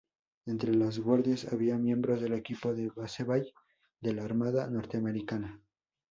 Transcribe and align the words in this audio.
Entre 0.47 0.73
los 0.73 0.97
guardias 0.97 1.53
había 1.53 1.77
miembros 1.77 2.21
del 2.21 2.33
equipo 2.33 2.73
de 2.73 2.89
baseball 2.89 3.53
de 3.99 4.13
la 4.13 4.23
Armada 4.23 4.67
Norteamericana. 4.67 5.61